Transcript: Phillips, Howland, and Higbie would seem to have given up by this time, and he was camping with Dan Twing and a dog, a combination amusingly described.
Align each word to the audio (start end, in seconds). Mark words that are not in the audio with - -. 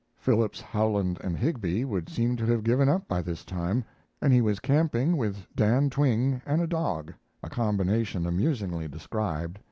Phillips, 0.17 0.59
Howland, 0.59 1.19
and 1.23 1.37
Higbie 1.37 1.85
would 1.85 2.09
seem 2.09 2.35
to 2.37 2.45
have 2.47 2.63
given 2.63 2.89
up 2.89 3.07
by 3.07 3.21
this 3.21 3.45
time, 3.45 3.85
and 4.19 4.33
he 4.33 4.41
was 4.41 4.59
camping 4.59 5.15
with 5.15 5.45
Dan 5.55 5.91
Twing 5.91 6.41
and 6.43 6.59
a 6.59 6.65
dog, 6.65 7.13
a 7.43 7.51
combination 7.51 8.25
amusingly 8.25 8.87
described. 8.87 9.59